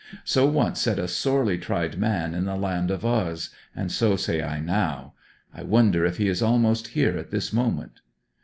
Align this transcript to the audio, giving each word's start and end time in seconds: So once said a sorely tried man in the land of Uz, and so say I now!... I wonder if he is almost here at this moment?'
So 0.23 0.47
once 0.47 0.79
said 0.81 0.97
a 0.97 1.07
sorely 1.07 1.59
tried 1.59 1.95
man 1.99 2.33
in 2.33 2.45
the 2.45 2.55
land 2.55 2.89
of 2.89 3.05
Uz, 3.05 3.51
and 3.75 3.91
so 3.91 4.15
say 4.15 4.41
I 4.41 4.59
now!... 4.59 5.13
I 5.53 5.61
wonder 5.61 6.05
if 6.05 6.17
he 6.17 6.27
is 6.27 6.41
almost 6.41 6.87
here 6.97 7.15
at 7.19 7.29
this 7.29 7.53
moment?' 7.53 8.01